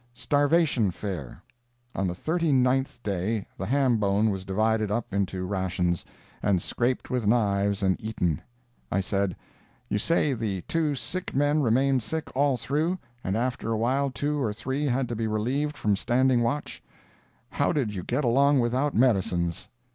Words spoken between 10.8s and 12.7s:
sick men remained sick all